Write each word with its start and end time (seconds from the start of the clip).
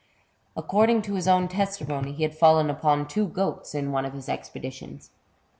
According 0.57 1.03
to 1.03 1.13
his 1.13 1.27
own 1.27 1.47
testimony, 1.47 2.11
he 2.11 2.23
had 2.23 2.35
fallen 2.35 2.71
upon 2.71 3.07
two 3.07 3.27
goats 3.27 3.75
in 3.75 3.91
one 3.91 4.03
of 4.03 4.13
his 4.13 4.27
expeditions. 4.27 5.11